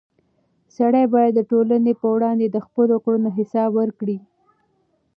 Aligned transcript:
سړی 0.77 1.05
باید 1.13 1.33
د 1.35 1.39
ټولنې 1.51 1.93
په 2.01 2.07
وړاندې 2.15 2.45
د 2.49 2.57
خپلو 2.65 2.95
کړنو 3.03 3.29
حساب 3.37 3.69
ورکړي. 3.79 4.17